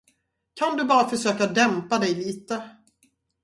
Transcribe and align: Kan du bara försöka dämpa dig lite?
Kan 0.55 0.77
du 0.77 0.83
bara 0.83 1.09
försöka 1.09 1.47
dämpa 1.47 1.99
dig 1.99 2.15
lite? 2.15 2.69